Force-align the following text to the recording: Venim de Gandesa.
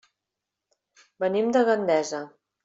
Venim 1.25 1.53
de 1.57 1.63
Gandesa. 1.69 2.25